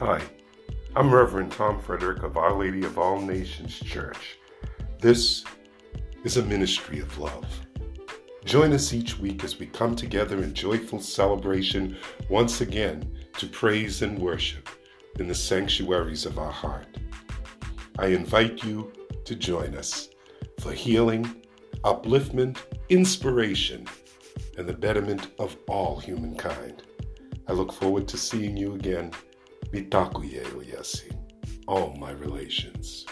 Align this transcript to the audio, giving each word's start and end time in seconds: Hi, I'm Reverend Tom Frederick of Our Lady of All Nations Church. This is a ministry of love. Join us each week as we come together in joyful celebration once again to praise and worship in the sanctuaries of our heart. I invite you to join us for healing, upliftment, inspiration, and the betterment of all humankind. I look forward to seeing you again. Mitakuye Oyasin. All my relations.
Hi, 0.00 0.22
I'm 0.96 1.14
Reverend 1.14 1.52
Tom 1.52 1.78
Frederick 1.78 2.22
of 2.22 2.38
Our 2.38 2.54
Lady 2.54 2.86
of 2.86 2.98
All 2.98 3.20
Nations 3.20 3.78
Church. 3.78 4.38
This 4.98 5.44
is 6.24 6.38
a 6.38 6.42
ministry 6.42 7.00
of 7.00 7.18
love. 7.18 7.44
Join 8.46 8.72
us 8.72 8.94
each 8.94 9.18
week 9.18 9.44
as 9.44 9.58
we 9.58 9.66
come 9.66 9.94
together 9.94 10.42
in 10.42 10.54
joyful 10.54 11.00
celebration 11.00 11.98
once 12.30 12.62
again 12.62 13.14
to 13.36 13.46
praise 13.46 14.00
and 14.00 14.18
worship 14.18 14.70
in 15.18 15.28
the 15.28 15.34
sanctuaries 15.34 16.24
of 16.24 16.38
our 16.38 16.50
heart. 16.50 16.96
I 17.98 18.06
invite 18.06 18.64
you 18.64 18.90
to 19.26 19.34
join 19.34 19.74
us 19.74 20.08
for 20.60 20.72
healing, 20.72 21.42
upliftment, 21.84 22.56
inspiration, 22.88 23.86
and 24.56 24.66
the 24.66 24.72
betterment 24.72 25.26
of 25.38 25.58
all 25.68 26.00
humankind. 26.00 26.84
I 27.48 27.52
look 27.52 27.70
forward 27.70 28.08
to 28.08 28.16
seeing 28.16 28.56
you 28.56 28.76
again. 28.76 29.12
Mitakuye 29.72 30.42
Oyasin. 30.56 31.16
All 31.66 31.94
my 31.96 32.10
relations. 32.12 33.06